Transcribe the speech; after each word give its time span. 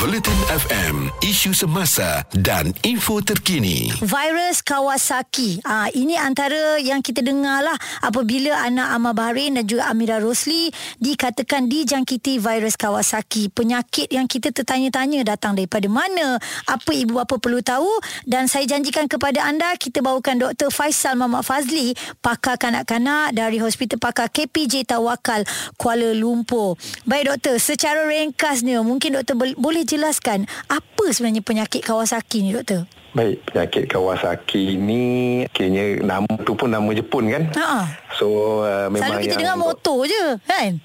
Bulletin 0.00 0.40
FM, 0.48 1.12
isu 1.20 1.52
semasa 1.52 2.24
dan 2.32 2.72
info 2.80 3.20
terkini. 3.20 3.92
Virus 4.00 4.64
Kawasaki. 4.64 5.60
Ah 5.68 5.92
ini 5.92 6.16
antara 6.16 6.80
yang 6.80 7.04
kita 7.04 7.20
dengar 7.20 7.60
lah 7.60 7.76
apabila 8.00 8.56
anak 8.56 8.88
Amar 8.88 9.12
Bahrain 9.12 9.52
dan 9.52 9.68
juga 9.68 9.92
Amira 9.92 10.16
Rosli 10.16 10.72
dikatakan 10.96 11.68
dijangkiti 11.68 12.40
virus 12.40 12.80
Kawasaki. 12.80 13.52
Penyakit 13.52 14.08
yang 14.08 14.24
kita 14.24 14.48
tertanya-tanya 14.48 15.28
datang 15.28 15.52
daripada 15.60 15.84
mana? 15.92 16.40
Apa 16.64 16.96
ibu 16.96 17.20
bapa 17.20 17.36
perlu 17.36 17.60
tahu? 17.60 17.90
Dan 18.24 18.48
saya 18.48 18.64
janjikan 18.64 19.04
kepada 19.04 19.44
anda 19.44 19.76
kita 19.76 20.00
bawakan 20.00 20.40
Dr. 20.40 20.72
Faisal 20.72 21.20
Muhammad 21.20 21.44
Fazli, 21.44 21.92
pakar 22.24 22.56
kanak-kanak 22.56 23.36
dari 23.36 23.60
Hospital 23.60 24.00
Pakar 24.00 24.32
KPJ 24.32 24.88
Tawakal 24.88 25.44
Kuala 25.76 26.16
Lumpur. 26.16 26.80
Baik 27.04 27.36
doktor, 27.36 27.60
secara 27.60 28.08
ringkasnya 28.08 28.80
mungkin 28.80 29.20
doktor 29.20 29.36
boleh 29.36 29.81
boleh 29.82 29.98
jelaskan 29.98 30.46
apa 30.70 31.04
sebenarnya 31.10 31.42
penyakit 31.42 31.82
Kawasaki 31.82 32.46
ni 32.46 32.54
doktor? 32.54 32.86
Baik, 33.18 33.42
penyakit 33.50 33.90
Kawasaki 33.90 34.78
ni 34.78 35.02
kayaknya 35.50 36.06
nama 36.06 36.30
tu 36.46 36.54
pun 36.54 36.70
nama 36.70 36.86
Jepun 36.94 37.26
kan? 37.26 37.50
Ha. 37.58 37.90
So 38.14 38.62
uh, 38.62 38.86
memang 38.86 39.18
Selalu 39.18 39.26
kita 39.26 39.36
dengar 39.42 39.58
motor 39.58 40.06
je 40.06 40.38
kan? 40.46 40.78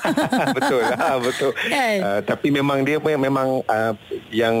betul 0.60 0.84
ha, 0.84 1.16
betul. 1.16 1.56
Kan? 1.56 1.96
Uh, 2.04 2.20
tapi 2.28 2.52
memang 2.52 2.84
dia 2.84 3.00
pun 3.00 3.16
memang 3.16 3.64
uh, 3.64 3.96
yang 4.28 4.54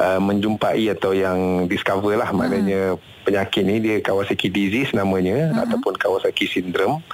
uh, 0.00 0.20
menjumpai 0.24 0.88
atau 0.88 1.12
yang 1.12 1.68
discover 1.68 2.16
lah 2.16 2.32
Hmm. 2.32 2.40
maknanya 2.40 2.96
penyakit 3.28 3.68
ni 3.68 3.84
dia 3.84 4.00
Kawasaki 4.00 4.48
disease 4.48 4.96
namanya 4.96 5.52
Hmm. 5.52 5.60
ataupun 5.68 5.92
Kawasaki 5.92 6.48
syndrome. 6.48 7.04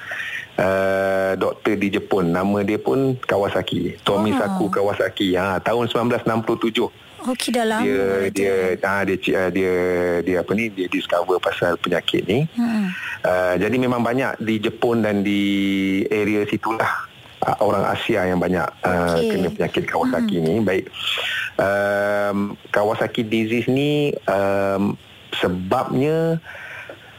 Uh, 0.55 1.35
doktor 1.35 1.75
di 1.75 1.91
Jepun 1.91 2.31
nama 2.31 2.62
dia 2.62 2.79
pun 2.79 3.19
Kawasaki 3.19 3.99
Tomisaku 4.07 4.71
Kawasaki 4.71 5.34
ha, 5.34 5.59
tahun 5.59 5.91
1967 5.91 6.95
Okey 7.25 7.56
dah 7.56 7.65
lama. 7.65 7.83
dia 7.83 8.05
doktor. 8.05 8.31
dia 8.37 8.55
ah 8.84 9.03
dia 9.03 9.17
dia 9.17 9.43
dia 9.48 9.75
dia 10.20 10.37
apa 10.45 10.53
ni 10.53 10.69
dia 10.69 10.87
discover 10.93 11.41
pasal 11.41 11.81
penyakit 11.81 12.28
ni. 12.28 12.45
Hmm. 12.53 12.93
Uh, 13.25 13.55
jadi 13.56 13.77
memang 13.81 14.05
banyak 14.05 14.37
di 14.45 14.61
Jepun 14.61 15.01
dan 15.01 15.25
di 15.25 15.43
area 16.12 16.45
situlah 16.45 17.09
uh, 17.48 17.56
orang 17.65 17.89
Asia 17.89 18.28
yang 18.28 18.37
banyak 18.37 18.69
uh, 18.84 19.17
Okey. 19.17 19.28
kena 19.33 19.48
penyakit 19.56 19.84
Kawasaki 19.89 20.37
ni. 20.37 20.61
Baik. 20.61 20.93
Um, 21.56 22.61
Kawasaki 22.69 23.25
disease 23.25 23.73
ni 23.73 24.12
um, 24.28 24.93
sebabnya 25.41 26.37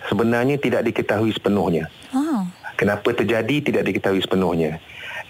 sebenarnya 0.05 0.61
tidak 0.61 0.85
diketahui 0.85 1.33
sepenuhnya. 1.33 1.89
Ah. 2.13 2.24
Kenapa 2.75 3.11
terjadi 3.11 3.63
tidak 3.63 3.87
diketahui 3.87 4.19
sepenuhnya. 4.19 4.79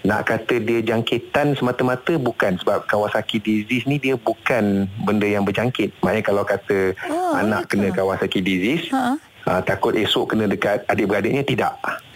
Nak 0.06 0.22
kata 0.28 0.62
dia 0.62 0.82
jangkitan 0.82 1.58
semata-mata 1.58 2.14
bukan 2.14 2.58
sebab 2.62 2.86
Kawasaki 2.86 3.42
disease 3.42 3.86
ni 3.90 3.98
dia 3.98 4.14
bukan 4.14 4.86
benda 5.02 5.26
yang 5.26 5.42
berjangkit. 5.42 5.98
Maknanya 5.98 6.22
kalau 6.22 6.44
kata 6.46 6.94
Oh, 7.10 7.34
anak 7.34 7.66
itu. 7.66 7.70
kena 7.74 7.88
Kawasaki 7.90 8.38
disease, 8.38 8.86
Ha. 8.94 9.18
uh, 9.46 9.60
takut 9.66 9.98
esok 9.98 10.34
kena 10.36 10.46
dekat 10.46 10.86
adik-beradiknya 10.86 11.42
tidak. 11.42 11.74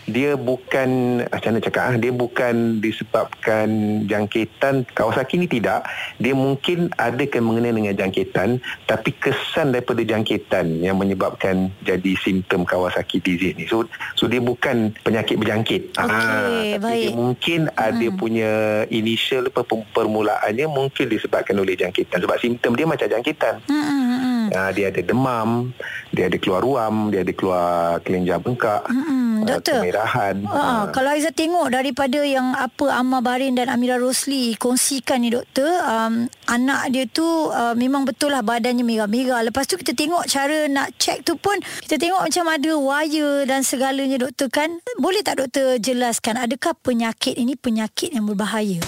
Dia 0.09 0.39
bukan 0.39 1.21
macam 1.29 1.49
mana 1.53 1.61
cakap 1.65 1.83
ah 1.91 1.97
dia 1.97 2.13
bukan 2.13 2.81
disebabkan 2.81 3.69
jangkitan. 4.07 4.89
Kawasaki 4.97 5.41
ni 5.41 5.47
tidak. 5.51 5.85
Dia 6.17 6.33
mungkin 6.33 6.93
ada 6.97 7.21
kan 7.29 7.43
mengenai 7.45 7.75
dengan 7.75 7.95
jangkitan 7.97 8.63
tapi 8.89 9.11
kesan 9.17 9.75
daripada 9.75 10.01
jangkitan 10.05 10.81
yang 10.81 10.97
menyebabkan 10.97 11.73
jadi 11.85 12.13
simptom 12.21 12.65
Kawasaki 12.65 13.21
disease 13.21 13.57
ni. 13.57 13.67
So 13.69 13.85
so 14.17 14.31
dia 14.31 14.41
bukan 14.41 14.97
penyakit 15.05 15.37
berjangkit. 15.37 15.97
Okey, 15.97 16.07
tapi 16.07 16.79
baik. 16.81 17.03
dia 17.05 17.13
mungkin 17.13 17.61
hmm. 17.69 17.77
ada 17.77 18.07
punya 18.15 18.53
initial 18.89 19.49
permulaannya 19.95 20.67
mungkin 20.69 21.07
disebabkan 21.09 21.57
oleh 21.59 21.77
jangkitan. 21.77 22.21
Sebab 22.23 22.37
simptom 22.41 22.77
dia 22.77 22.87
macam 22.89 23.07
jangkitan. 23.09 23.63
Hmm, 23.67 23.85
hmm, 23.85 24.19
hmm. 24.21 24.45
Uh, 24.51 24.71
dia 24.75 24.91
ada 24.91 24.99
demam, 24.99 25.71
dia 26.11 26.27
ada 26.27 26.35
keluar 26.35 26.61
ruam, 26.67 27.15
dia 27.15 27.23
ada 27.23 27.31
keluar 27.31 28.03
kelenjar 28.03 28.43
bengkak, 28.43 28.83
Hmm, 28.91 29.05
uh, 29.45 29.49
doktor. 29.57 29.81
kemerahan. 29.83 30.37
Ha, 30.47 30.91
kalau 30.95 31.11
Aizah 31.15 31.35
tengok 31.35 31.73
daripada 31.73 32.21
yang 32.23 32.53
apa 32.55 32.93
Amma 32.93 33.25
Barin 33.25 33.57
dan 33.57 33.73
Amira 33.73 33.97
Rosli 33.97 34.55
kongsikan 34.57 35.23
ni 35.23 35.33
doktor, 35.33 35.69
um, 35.87 36.29
anak 36.49 36.93
dia 36.93 37.05
tu 37.09 37.25
uh, 37.25 37.73
memang 37.75 38.05
betul 38.05 38.35
lah 38.35 38.45
badannya 38.45 38.85
merah-merah. 38.85 39.47
Lepas 39.47 39.67
tu 39.67 39.81
kita 39.81 39.97
tengok 39.97 40.27
cara 40.29 40.67
nak 40.69 40.95
check 41.01 41.23
tu 41.25 41.37
pun 41.41 41.57
kita 41.87 41.97
tengok 41.97 42.29
macam 42.29 42.45
ada 42.51 42.71
wire 42.77 43.49
dan 43.49 43.65
segalanya 43.65 44.21
doktor 44.21 44.53
kan. 44.53 44.81
Boleh 45.01 45.25
tak 45.25 45.41
doktor 45.41 45.81
jelaskan 45.81 46.37
adakah 46.37 46.77
penyakit 46.81 47.37
ini 47.37 47.57
penyakit 47.57 48.13
yang 48.13 48.29
berbahaya? 48.29 48.81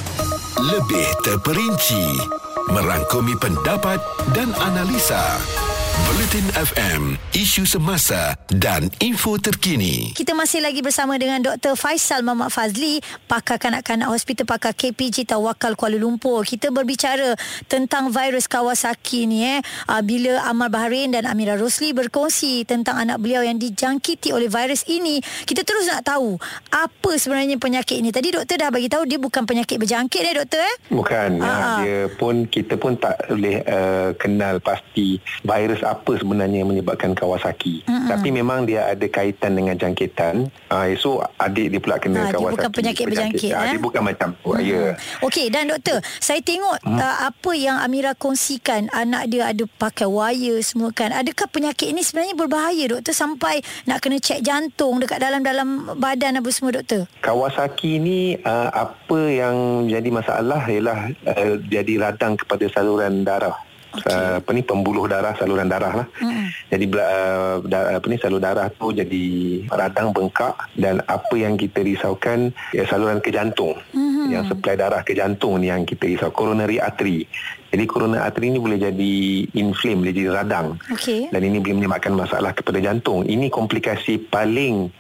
Lebih 0.62 1.08
terperinci 1.26 2.04
merangkumi 2.70 3.34
pendapat 3.41 3.98
dan 4.36 4.54
analisa. 4.62 5.41
Bulletin 5.92 6.48
FM, 6.56 7.03
isu 7.36 7.69
semasa 7.69 8.32
dan 8.48 8.88
info 9.04 9.36
terkini. 9.36 10.16
Kita 10.16 10.32
masih 10.32 10.64
lagi 10.64 10.80
bersama 10.80 11.20
dengan 11.20 11.44
Dr. 11.44 11.76
Faisal 11.76 12.25
Muhammad 12.25 12.48
Fazli, 12.48 13.04
pakar 13.28 13.60
kanak-kanak 13.60 14.08
Hospital 14.08 14.48
Pakar 14.48 14.72
KPJ 14.72 15.28
Tawakal 15.28 15.76
Kuala 15.76 16.00
Lumpur. 16.00 16.48
Kita 16.48 16.72
berbicara 16.72 17.36
tentang 17.69 18.08
virus 18.08 18.48
Kawasaki 18.48 19.28
ni 19.28 19.44
eh. 19.44 19.60
Ah, 19.84 20.00
Bila 20.00 20.41
Amar 20.48 20.72
Bahrain 20.72 21.12
dan 21.12 21.28
Amira 21.28 21.60
Rosli 21.60 21.92
berkongsi 21.92 22.64
tentang 22.64 22.97
anak 22.97 23.20
beliau 23.20 23.44
yang 23.44 23.60
dijangkiti 23.60 24.32
oleh 24.32 24.48
virus 24.48 24.88
ini, 24.88 25.20
kita 25.44 25.60
terus 25.60 25.92
nak 25.92 26.09
tahu 26.09 26.41
apa 26.72 27.20
sebenarnya 27.20 27.60
penyakit 27.60 28.00
ini. 28.00 28.09
Tadi 28.09 28.32
doktor 28.32 28.56
dah 28.56 28.72
bagi 28.72 28.88
tahu 28.88 29.04
dia 29.04 29.20
bukan 29.20 29.44
penyakit 29.44 29.76
berjangkit 29.76 30.22
eh 30.24 30.34
doktor 30.41 30.64
eh? 30.64 30.76
Bukan, 30.88 31.30
Ah, 31.44 31.44
ah. 31.44 31.53
uh, 31.53 31.76
dia 31.84 32.00
pun 32.16 32.48
kita 32.48 32.80
pun 32.80 32.97
tak 32.97 33.28
boleh 33.28 33.60
uh, 33.69 34.16
kenal 34.16 34.56
pasti 34.56 35.20
virus 35.44 35.81
apa 35.84 36.12
sebenarnya 36.16 36.62
yang 36.62 36.70
menyebabkan 36.70 37.12
Kawasaki. 37.12 37.82
Mm-hmm. 37.84 38.09
Tapi 38.09 38.28
memang 38.31 38.65
dia 38.65 38.88
ada 38.88 39.06
kaitan 39.06 39.59
dengan 39.59 39.75
jangkitan. 39.76 40.48
Uh, 40.72 40.94
so 40.97 41.20
adik 41.38 41.70
dia 41.70 41.81
pula 41.82 41.97
Ah, 41.97 42.00
kena 42.00 42.20
dia 42.25 42.34
Kawasaki. 42.34 42.54
bukan 42.56 42.70
penyakit 42.72 43.04
berjangkit, 43.04 43.53
Ah, 43.53 43.62
eh? 43.69 43.72
Dia 43.76 43.81
bukan 43.82 44.03
macam 44.03 44.28
oh, 44.42 44.56
Hmm. 44.56 44.65
ya. 44.65 44.97
Okey 45.25 45.47
dan 45.53 45.69
doktor, 45.69 45.98
saya 46.19 46.41
tengok 46.41 46.81
hmm. 46.82 46.98
uh, 46.98 47.16
apa 47.28 47.50
yang 47.53 47.76
Amira 47.78 48.12
kongsikan 48.16 48.88
anak 48.92 49.28
dia 49.28 49.50
ada 49.50 49.65
pakai 49.66 50.09
wire 50.09 50.60
semua 50.65 50.91
kan. 50.94 51.12
Adakah 51.12 51.47
penyakit 51.50 51.92
ini 51.92 52.00
sebenarnya 52.00 52.34
berbahaya 52.37 52.84
doktor 52.88 53.12
sampai 53.12 53.60
nak 53.84 54.00
kena 54.00 54.19
cek 54.19 54.41
jantung 54.41 54.98
dekat 55.03 55.21
dalam-dalam 55.21 55.98
badan 56.00 56.41
apa 56.41 56.48
semua 56.48 56.78
doktor? 56.81 57.04
Kawasaki 57.21 57.98
ni 58.00 58.21
uh, 58.41 58.69
apa 58.72 59.21
yang 59.28 59.87
jadi 59.87 60.09
masalah 60.09 60.62
ialah 60.66 61.12
uh, 61.26 61.54
jadi 61.69 61.92
radang 62.00 62.37
kepada 62.37 62.66
saluran 62.72 63.22
darah. 63.22 63.72
Okey. 63.92 64.08
Uh, 64.08 64.41
apa 64.41 64.50
ni 64.56 64.64
pembuluh 64.64 65.04
darah 65.04 65.36
saluran 65.36 65.69
darah 65.69 66.04
lah. 66.04 66.06
Mm-mm. 66.25 66.48
Jadi 66.72 66.84
uh, 66.97 67.60
da, 67.69 68.00
apa 68.00 68.06
ni 68.08 68.16
saluran 68.16 68.44
darah 68.44 68.69
tu 68.72 68.88
jadi 68.88 69.25
radang 69.69 70.16
bengkak 70.16 70.56
dan 70.80 71.04
apa 71.04 71.34
yang 71.36 71.60
kita 71.60 71.84
risaukan 71.84 72.56
ya, 72.72 72.88
saluran 72.88 73.20
ke 73.20 73.28
jantung. 73.28 73.76
Mhm. 73.92 74.32
Yang 74.32 74.44
supply 74.56 74.75
darah 74.80 75.04
ke 75.04 75.12
jantung 75.12 75.60
ni 75.60 75.69
yang 75.69 75.84
kita 75.84 76.08
risau 76.08 76.32
coronary 76.32 76.80
artery. 76.80 77.28
Jadi 77.72 77.84
coronary 77.88 78.20
artery 78.25 78.53
ni 78.53 78.60
boleh 78.60 78.76
jadi 78.80 79.14
inflame, 79.56 80.04
boleh 80.04 80.14
jadi 80.16 80.28
radang 80.28 80.76
Okey. 80.92 81.32
dan 81.32 81.41
ini 81.41 81.56
boleh 81.60 81.84
menyebabkan 81.84 82.12
masalah 82.12 82.53
kepada 82.56 82.80
jantung. 82.80 83.24
Ini 83.24 83.48
komplikasi 83.48 84.28
paling 84.28 84.92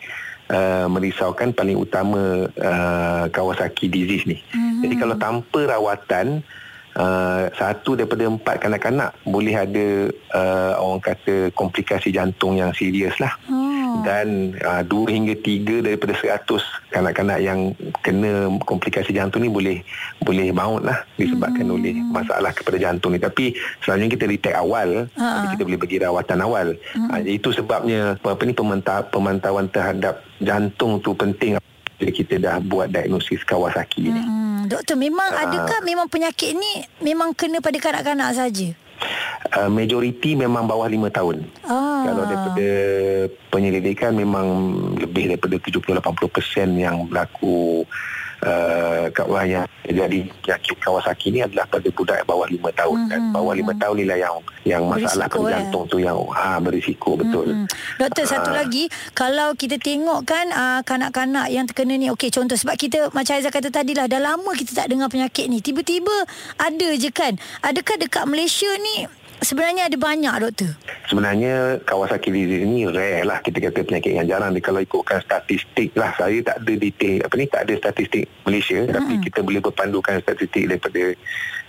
uh, 0.52 0.86
merisaukan 0.88 1.52
paling 1.52 1.76
utama 1.76 2.48
uh, 2.48 3.24
Kawasaki 3.28 3.92
disease 3.92 4.24
ni. 4.24 4.40
Mm-hmm. 4.40 4.80
Jadi 4.84 4.94
kalau 5.00 5.16
tanpa 5.20 5.60
rawatan 5.68 6.44
uh, 6.96 7.48
satu 7.56 7.96
daripada 7.96 8.28
empat 8.28 8.60
kanak-kanak 8.60 9.10
boleh 9.24 9.54
ada 9.56 9.86
uh, 10.34 10.72
orang 10.80 11.02
kata 11.02 11.52
komplikasi 11.56 12.12
jantung 12.12 12.58
yang 12.58 12.72
serius 12.72 13.16
lah. 13.20 13.32
Oh. 13.48 14.00
Dan 14.02 14.56
uh, 14.64 14.80
dua 14.82 15.12
hingga 15.12 15.36
tiga 15.36 15.84
daripada 15.84 16.16
seratus 16.16 16.64
kanak-kanak 16.88 17.38
yang 17.44 17.76
kena 18.00 18.48
komplikasi 18.64 19.12
jantung 19.12 19.44
ni 19.44 19.52
boleh 19.52 19.84
boleh 20.24 20.48
maut 20.48 20.80
lah 20.80 21.04
disebabkan 21.20 21.68
hmm. 21.68 21.76
oleh 21.76 21.94
masalah 22.08 22.52
kepada 22.56 22.80
jantung 22.80 23.12
ni. 23.12 23.20
Tapi 23.20 23.52
selalunya 23.84 24.10
kita 24.16 24.24
detect 24.24 24.56
awal, 24.56 25.06
jadi 25.12 25.46
kita 25.56 25.62
boleh 25.68 25.80
bagi 25.80 25.96
rawatan 26.00 26.40
awal. 26.40 26.68
Hmm. 26.96 27.08
Uh, 27.12 27.20
itu 27.28 27.52
sebabnya 27.52 28.16
apa, 28.16 28.42
ni 28.44 28.56
pemantau, 28.56 29.04
pemantauan 29.12 29.68
terhadap 29.68 30.24
jantung 30.40 30.98
tu 31.04 31.12
penting 31.12 31.60
bila 32.02 32.10
kita 32.10 32.34
dah 32.40 32.58
buat 32.58 32.90
diagnosis 32.90 33.46
Kawasaki 33.46 34.10
ni. 34.10 34.22
Hmm, 34.62 34.70
doktor 34.70 34.94
memang 34.94 35.26
Ah. 35.26 35.50
adakah 35.50 35.82
memang 35.82 36.06
penyakit 36.06 36.54
ni 36.54 36.86
memang 37.02 37.34
kena 37.34 37.58
pada 37.58 37.82
kanak-kanak 37.82 38.30
saja? 38.30 38.70
Uh, 39.52 39.66
majoriti 39.66 40.38
memang 40.38 40.70
bawah 40.70 40.86
5 40.86 41.10
tahun. 41.10 41.42
Ah. 41.66 42.06
Kalau 42.06 42.22
daripada 42.30 42.68
penyelidikan 43.50 44.14
memang 44.14 44.46
lebih 45.02 45.34
daripada 45.34 45.58
70-80% 45.58 46.78
yang 46.78 47.10
berlaku 47.10 47.82
uh, 48.46 49.06
orang 49.26 49.46
yang 49.48 49.64
jadi 49.82 50.26
penyakit 50.42 50.76
Kawasaki 50.82 51.34
ni 51.34 51.42
adalah 51.42 51.66
pada 51.66 51.88
budak 51.90 52.22
bawah 52.26 52.46
5 52.46 52.58
tahun 52.74 52.96
mm-hmm. 52.96 53.10
dan 53.10 53.20
bawah 53.34 53.54
5 53.54 53.82
tahun 53.82 53.94
ni 53.98 54.04
lah 54.06 54.18
yang 54.18 54.34
yang 54.62 54.82
masalah 54.86 55.26
berisiko, 55.26 55.46
eh? 55.46 55.50
jantung 55.50 55.84
tu 55.90 55.96
yang 55.98 56.18
ha 56.30 56.58
berisiko 56.62 57.10
betul. 57.18 57.46
Mm-hmm. 57.50 57.66
Doktor 57.98 58.24
satu 58.26 58.50
uh, 58.50 58.56
lagi 58.62 58.84
kalau 59.14 59.54
kita 59.54 59.78
tengok 59.78 60.26
kan 60.26 60.46
uh, 60.50 60.80
kanak-kanak 60.86 61.50
yang 61.50 61.66
terkena 61.66 61.94
ni 61.98 62.10
okey 62.14 62.30
contoh 62.30 62.54
sebab 62.58 62.74
kita 62.78 63.10
macam 63.14 63.34
Aizah 63.38 63.54
kata 63.54 63.70
tadi 63.70 63.94
lah 63.94 64.06
dah 64.06 64.22
lama 64.22 64.50
kita 64.54 64.74
tak 64.74 64.90
dengar 64.90 65.08
penyakit 65.10 65.46
ni 65.50 65.62
tiba-tiba 65.62 66.14
ada 66.58 66.88
je 66.98 67.10
kan 67.10 67.38
adakah 67.62 67.96
dekat 67.98 68.24
Malaysia 68.26 68.68
ni 68.78 69.21
sebenarnya 69.42 69.90
ada 69.90 69.98
banyak 69.98 70.34
doktor? 70.42 70.72
Sebenarnya 71.10 71.82
Kawasaki 71.84 72.32
disease 72.32 72.64
ni 72.64 72.86
rare 72.88 73.26
lah 73.26 73.42
kita 73.42 73.58
kata 73.58 73.84
penyakit 73.84 74.12
yang 74.16 74.26
jarang. 74.26 74.54
Kalau 74.62 74.80
ikutkan 74.80 75.20
statistik 75.20 75.92
lah 75.98 76.14
saya 76.16 76.40
tak 76.40 76.62
ada 76.62 76.72
detail 76.78 77.22
apa 77.26 77.34
ni 77.36 77.46
tak 77.50 77.68
ada 77.68 77.74
statistik 77.78 78.24
Malaysia 78.46 78.78
hmm. 78.82 78.94
tapi 78.94 79.12
kita 79.20 79.38
boleh 79.44 79.60
berpandukan 79.60 80.22
statistik 80.22 80.70
daripada 80.70 81.02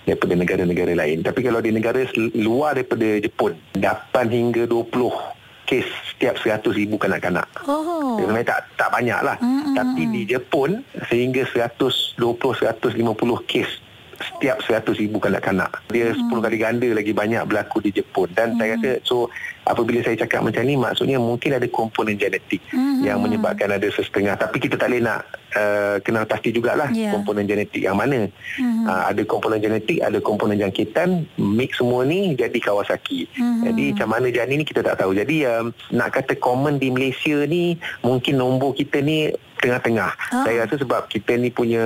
daripada 0.04 0.32
negara-negara 0.36 0.92
lain. 0.94 1.20
Tapi 1.20 1.40
kalau 1.42 1.60
di 1.60 1.70
negara 1.74 2.00
luar 2.38 2.78
daripada 2.78 3.20
Jepun 3.20 3.52
8 3.76 3.82
hingga 4.30 4.62
20 4.70 5.44
kes 5.64 5.88
setiap 6.12 6.36
100 6.36 6.60
ribu 6.76 7.00
kanak-kanak. 7.00 7.48
Oh. 7.64 8.20
Sebenarnya 8.20 8.52
tak 8.52 8.60
tak 8.76 8.90
banyak 8.92 9.20
lah. 9.24 9.36
Mm-hmm. 9.40 9.74
Tapi 9.74 10.02
di 10.12 10.22
Jepun 10.28 10.70
sehingga 11.08 11.42
120-150 11.48 12.20
kes 13.48 13.70
setiap 14.20 14.58
100 14.62 15.02
ribu 15.02 15.18
kanak-kanak. 15.18 15.82
Dia 15.90 16.14
hmm. 16.14 16.30
10 16.30 16.44
kali 16.44 16.56
ganda 16.60 16.88
lagi 16.90 17.12
banyak 17.14 17.42
berlaku 17.46 17.82
di 17.82 17.90
Jepun. 17.90 18.30
Dan 18.32 18.54
hmm. 18.54 18.58
saya 18.58 18.70
rasa, 18.78 18.92
so 19.02 19.16
apabila 19.66 20.00
saya 20.02 20.16
cakap 20.18 20.44
macam 20.44 20.62
ni, 20.62 20.74
maksudnya 20.78 21.18
mungkin 21.18 21.56
ada 21.56 21.66
komponen 21.70 22.18
genetik 22.18 22.62
hmm. 22.70 23.02
yang 23.02 23.18
menyebabkan 23.20 23.74
ada 23.74 23.88
sesetengah. 23.90 24.38
Tapi 24.38 24.56
kita 24.62 24.78
tak 24.78 24.92
boleh 24.92 25.02
nak 25.02 25.26
uh, 25.54 25.96
kenal 26.02 26.26
pasti 26.28 26.50
jugalah 26.50 26.90
yeah. 26.92 27.14
komponen 27.14 27.48
genetik 27.48 27.82
yang 27.82 27.96
mana. 27.96 28.28
Hmm. 28.58 28.84
Uh, 28.84 29.02
ada 29.10 29.22
komponen 29.24 29.62
genetik, 29.62 30.02
ada 30.02 30.18
komponen 30.20 30.58
jangkitan, 30.60 31.24
mix 31.38 31.78
semua 31.78 32.04
ni 32.04 32.34
jadi 32.34 32.58
Kawasaki. 32.60 33.30
Hmm. 33.34 33.64
Jadi 33.64 33.94
macam 33.94 34.08
mana 34.10 34.26
jadi 34.30 34.52
ni 34.52 34.66
kita 34.66 34.84
tak 34.84 35.00
tahu. 35.00 35.14
Jadi 35.16 35.46
um, 35.48 35.72
nak 35.94 36.14
kata 36.14 36.36
common 36.38 36.78
di 36.78 36.90
Malaysia 36.90 37.46
ni, 37.46 37.78
mungkin 38.02 38.38
nombor 38.38 38.74
kita 38.76 39.00
ni 39.00 39.32
tengah-tengah. 39.64 40.12
Ha? 40.12 40.38
Saya 40.44 40.68
rasa 40.68 40.76
sebab 40.76 41.08
kita 41.08 41.40
ni 41.40 41.48
punya 41.48 41.80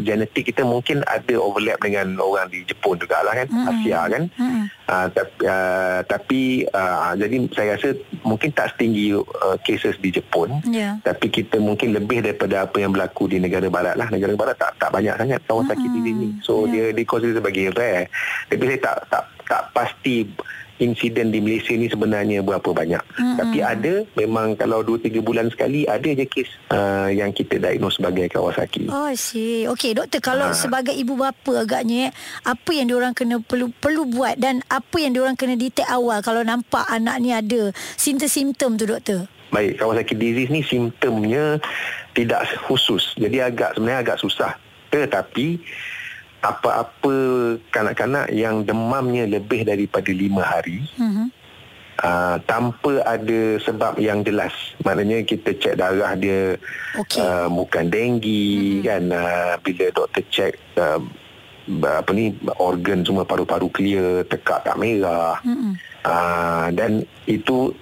genetik 0.00 0.48
kita 0.48 0.64
mungkin 0.64 1.04
ada 1.04 1.36
overlap 1.36 1.76
dengan 1.84 2.16
orang 2.16 2.48
di 2.48 2.64
Jepun 2.64 2.96
juga 2.96 3.20
lah 3.20 3.36
kan. 3.36 3.46
Hmm. 3.52 3.68
Asia 3.68 4.00
kan. 4.08 4.22
Hmm. 4.40 4.64
Uh, 4.86 5.10
tapi, 5.10 5.42
uh, 5.42 6.00
tapi 6.06 6.40
uh, 6.70 7.10
jadi 7.18 7.36
saya 7.50 7.74
rasa 7.74 7.98
mungkin 8.22 8.54
tak 8.54 8.70
setinggi 8.74 9.18
uh, 9.18 9.58
cases 9.66 9.98
di 9.98 10.14
Jepun. 10.14 10.62
Yeah. 10.62 11.02
Tapi 11.02 11.26
kita 11.26 11.58
mungkin 11.58 11.90
lebih 11.90 12.22
daripada 12.22 12.70
apa 12.70 12.78
yang 12.78 12.94
berlaku 12.94 13.26
di 13.26 13.42
negara 13.42 13.66
barat 13.66 13.98
lah. 13.98 14.06
Negara 14.14 14.38
barat 14.38 14.54
tak 14.54 14.78
tak 14.78 14.94
banyak 14.94 15.18
sangat 15.18 15.42
kawan 15.50 15.66
sakit 15.66 15.90
hmm. 15.90 16.06
ini. 16.06 16.28
So 16.46 16.70
yeah. 16.70 16.94
dia 16.94 17.02
dikonsider 17.02 17.42
sebagai 17.42 17.74
rare. 17.74 18.06
Tapi 18.46 18.62
saya 18.62 18.78
tak 18.78 18.96
tak 19.10 19.24
tak 19.46 19.62
pasti 19.74 20.26
insiden 20.78 21.32
di 21.32 21.40
Malaysia 21.40 21.72
ni 21.72 21.88
sebenarnya 21.88 22.44
berapa 22.44 22.70
banyak. 22.72 23.00
Mm-hmm. 23.00 23.36
Tapi 23.40 23.58
ada 23.64 23.94
memang 24.16 24.56
kalau 24.58 24.84
2-3 24.84 25.24
bulan 25.24 25.46
sekali 25.48 25.88
ada 25.88 26.04
je 26.04 26.26
kes 26.28 26.48
uh, 26.72 27.08
yang 27.08 27.32
kita 27.32 27.56
diagnose 27.56 27.96
sebagai 27.96 28.28
Kawasaki. 28.28 28.92
Oh, 28.92 29.10
si. 29.16 29.64
Okey, 29.66 29.96
doktor 29.96 30.20
kalau 30.20 30.52
ha. 30.52 30.56
sebagai 30.56 30.92
ibu 30.92 31.16
bapa 31.16 31.64
agaknya 31.64 32.12
apa 32.44 32.70
yang 32.72 32.92
diorang 32.92 33.16
kena 33.16 33.40
perlu 33.40 33.72
perlu 33.72 34.04
buat 34.08 34.36
dan 34.36 34.60
apa 34.68 34.96
yang 35.00 35.16
diorang 35.16 35.36
kena 35.38 35.56
detect 35.56 35.88
awal 35.88 36.20
kalau 36.20 36.44
nampak 36.44 36.84
anak 36.92 37.16
ni 37.20 37.32
ada 37.32 37.72
simptom-simptom 37.96 38.76
tu 38.76 38.84
doktor? 38.84 39.20
Baik, 39.54 39.78
Kawasaki 39.80 40.14
disease 40.18 40.50
ni 40.52 40.60
simptomnya 40.66 41.56
tidak 42.12 42.44
khusus. 42.66 43.14
Jadi 43.16 43.40
agak 43.40 43.78
sebenarnya 43.78 44.00
agak 44.02 44.18
susah. 44.20 44.52
Tetapi 44.90 45.60
apa-apa 46.52 47.16
kanak-kanak 47.72 48.30
yang 48.30 48.62
demamnya 48.62 49.26
lebih 49.26 49.66
daripada 49.66 50.10
lima 50.12 50.42
hari 50.46 50.86
mm-hmm. 50.98 51.26
uh, 52.02 52.36
tanpa 52.46 53.02
ada 53.02 53.58
sebab 53.62 53.98
yang 53.98 54.22
jelas 54.22 54.52
maknanya 54.86 55.24
kita 55.26 55.54
cek 55.56 55.78
darah 55.78 56.14
dia 56.14 56.54
okay. 56.94 57.20
uh, 57.22 57.48
bukan 57.50 57.90
denggi 57.90 58.80
mm-hmm. 58.80 58.86
kan 58.86 59.02
uh, 59.10 59.52
bila 59.62 59.84
doktor 59.90 60.24
cek 60.30 60.52
uh, 60.78 61.00
apa 61.82 62.10
ni 62.14 62.30
organ 62.62 63.02
semua 63.02 63.26
paru-paru 63.26 63.66
clear 63.74 64.22
tekak 64.30 64.62
tak 64.62 64.78
merah 64.78 65.42
mm-hmm. 65.42 65.72
uh, 66.06 66.66
dan 66.70 67.02
itu 67.26 67.74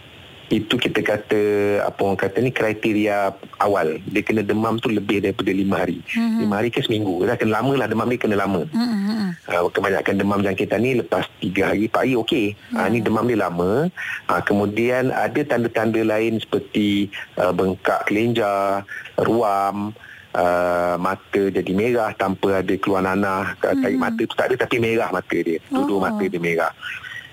itu 0.52 0.76
kita 0.76 1.00
kata 1.00 1.41
apa 1.88 2.00
orang 2.05 2.20
kata 2.20 2.37
ni 2.44 2.52
kriteria 2.52 3.32
awal 3.64 3.96
dia 4.05 4.20
kena 4.20 4.44
demam 4.44 4.76
tu 4.76 4.93
lebih 4.93 5.25
daripada 5.25 5.49
lima 5.49 5.81
hari 5.81 6.05
mm-hmm. 6.05 6.41
lima 6.44 6.55
hari 6.61 6.69
ke 6.69 6.85
seminggu 6.85 7.25
dah 7.25 7.37
kena 7.41 7.61
lama 7.61 7.73
lah 7.81 7.87
demam 7.88 8.08
ni 8.08 8.20
kena 8.20 8.37
lama 8.37 8.69
mm-hmm. 8.69 9.29
uh, 9.49 9.69
kebanyakan 9.73 10.14
demam 10.20 10.41
jangkitan 10.44 10.81
ni 10.85 11.00
lepas 11.00 11.25
tiga 11.41 11.73
hari 11.73 11.88
empat 11.88 12.00
hari 12.05 12.12
okey 12.20 12.46
mm-hmm. 12.52 12.76
uh, 12.76 12.88
ni 12.93 12.99
demam 13.00 13.25
dia 13.25 13.41
lama 13.41 13.88
uh, 14.29 14.43
kemudian 14.44 15.08
ada 15.17 15.41
tanda-tanda 15.49 16.00
lain 16.05 16.37
seperti 16.37 17.08
uh, 17.40 17.52
bengkak 17.55 18.05
kelenjar 18.08 18.85
ruam 19.20 19.97
Uh, 20.35 20.99
mata 20.99 21.47
jadi 21.47 21.70
merah 21.79 22.11
tanpa 22.19 22.58
ada 22.58 22.75
keluar 22.82 23.06
nanah 23.06 23.55
mm-hmm. 23.55 23.87
tarik 23.87 23.99
mata 24.02 24.23
tu 24.26 24.35
tak 24.35 24.50
ada 24.50 24.67
tapi 24.67 24.82
merah 24.82 25.06
mata 25.14 25.31
dia 25.31 25.62
dua 25.70 25.94
oh. 25.94 26.02
mata 26.02 26.26
dia 26.26 26.43
merah 26.43 26.75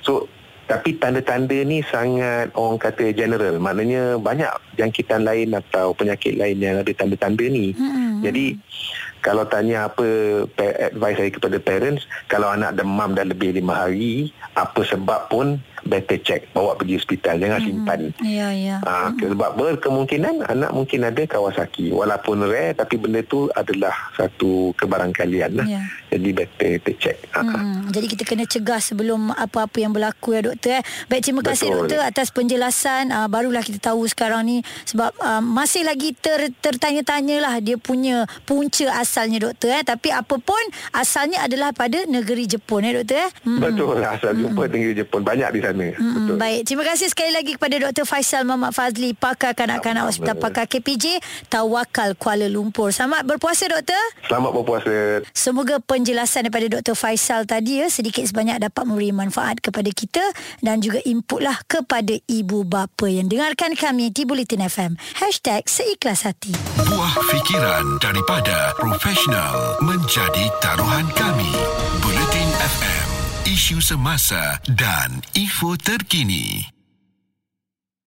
so 0.06 0.30
tapi 0.72 0.96
tanda-tanda 0.96 1.68
ni 1.68 1.84
sangat 1.84 2.48
orang 2.56 2.80
kata 2.80 3.12
general 3.12 3.60
maknanya 3.60 4.16
banyak 4.16 4.48
jangkitan 4.80 5.28
lain 5.28 5.52
atau 5.52 5.92
penyakit 5.92 6.40
lain 6.40 6.64
yang 6.64 6.80
ada 6.80 6.88
tanda-tanda 6.96 7.44
ni 7.44 7.76
hmm. 7.76 8.24
jadi 8.24 8.56
kalau 9.20 9.44
tanya 9.52 9.92
apa 9.92 10.08
advice 10.80 11.20
saya 11.20 11.30
kepada 11.36 11.58
parents 11.60 12.08
kalau 12.32 12.48
anak 12.56 12.72
demam 12.80 13.12
dah 13.12 13.28
lebih 13.28 13.52
lima 13.52 13.84
hari 13.84 14.32
apa 14.56 14.80
sebab 14.88 15.28
pun 15.28 15.60
better 15.86 16.18
check 16.22 16.48
bawa 16.54 16.78
pergi 16.78 17.02
hospital 17.02 17.36
jangan 17.42 17.60
mm-hmm. 17.62 17.78
simpan 17.84 18.00
ya 18.22 18.48
ya 18.54 18.78
ha, 18.86 19.10
mm-hmm. 19.10 19.30
sebab 19.34 19.50
berkemungkinan 19.58 20.36
anak 20.46 20.72
mungkin 20.72 21.00
ada 21.06 21.22
Kawasaki 21.26 21.90
walaupun 21.90 22.46
rare 22.46 22.78
tapi 22.78 23.02
benda 23.02 23.22
tu 23.26 23.50
adalah 23.54 23.94
satu 24.14 24.74
kebarangkalian 24.78 25.52
lah 25.58 25.68
yeah. 25.68 25.86
jadi 26.14 26.30
better 26.44 26.72
to 26.86 26.92
check 27.02 27.18
mm. 27.34 27.90
jadi 27.90 28.06
kita 28.06 28.24
kena 28.28 28.46
cegah 28.46 28.82
sebelum 28.82 29.34
apa-apa 29.34 29.78
yang 29.82 29.94
berlaku 29.94 30.38
ya 30.38 30.42
doktor 30.46 30.82
eh. 30.82 30.84
baik 31.10 31.22
terima 31.26 31.42
kasih 31.42 31.74
Betul. 31.74 31.78
doktor 31.88 32.00
atas 32.06 32.28
penjelasan 32.30 33.10
uh, 33.10 33.28
barulah 33.28 33.66
kita 33.66 33.82
tahu 33.82 34.06
sekarang 34.06 34.46
ni 34.46 34.58
sebab 34.86 35.12
uh, 35.22 35.42
masih 35.42 35.86
lagi 35.86 36.14
ter, 36.14 36.54
tertanya-tanya 36.62 37.42
lah 37.42 37.56
dia 37.58 37.76
punya 37.82 38.30
punca 38.46 39.02
asalnya 39.02 39.42
doktor 39.50 39.74
eh. 39.74 39.84
tapi 39.86 40.14
apapun 40.14 40.62
asalnya 40.94 41.46
adalah 41.46 41.74
pada 41.74 42.06
negeri 42.06 42.46
Jepun 42.46 42.86
eh 42.86 42.94
doktor 43.02 43.18
eh. 43.26 43.30
Mm. 43.48 43.60
Betul 43.62 43.98
asal 44.04 44.32
jumpa 44.38 44.70
negeri 44.70 44.94
Jepun 45.02 45.22
banyak 45.26 45.50
di 45.56 45.60
sana 45.64 45.71
sana. 45.72 45.88
Mm-hmm. 45.96 46.14
Betul. 46.28 46.36
Baik, 46.38 46.62
terima 46.68 46.84
kasih 46.86 47.08
sekali 47.08 47.32
lagi 47.32 47.52
kepada 47.56 47.76
Dr. 47.80 48.06
Faisal 48.06 48.44
Muhammad 48.44 48.76
Fazli, 48.76 49.16
pakar 49.16 49.56
kanak-kanak 49.56 50.04
Hospital 50.12 50.38
Pakar 50.38 50.66
KPJ, 50.68 51.24
Tawakal 51.48 52.14
Kuala 52.20 52.52
Lumpur. 52.52 52.92
Selamat 52.92 53.24
berpuasa 53.24 53.72
doktor. 53.72 54.04
Selamat 54.28 54.52
berpuasa. 54.52 55.24
Semoga 55.32 55.80
penjelasan 55.80 56.48
daripada 56.48 56.68
Dr. 56.80 56.96
Faisal 56.96 57.48
tadi 57.48 57.82
ya 57.82 57.88
sedikit 57.88 58.28
sebanyak 58.28 58.62
dapat 58.62 58.84
memberi 58.84 59.16
manfaat 59.16 59.64
kepada 59.64 59.90
kita 59.90 60.24
dan 60.60 60.84
juga 60.84 61.00
input 61.08 61.40
lah 61.42 61.58
kepada 61.66 62.14
ibu 62.28 62.68
bapa 62.68 63.08
yang 63.08 63.32
dengarkan 63.32 63.74
kami 63.74 64.12
di 64.12 64.28
Bulletin 64.28 64.68
FM. 64.68 65.00
Hashtag 65.18 65.66
Seikhlas 65.66 66.28
Hati. 66.28 66.54
Buah 66.82 67.16
fikiran 67.32 68.02
daripada 68.04 68.76
profesional 68.76 69.80
menjadi 69.80 70.52
taruhan 70.60 71.08
kami. 71.16 71.52
Bulletin 72.04 72.50
FM 72.60 73.01
isu 73.42 73.82
semasa 73.82 74.62
dan 74.70 75.26
info 75.34 75.74
terkini. 75.74 76.81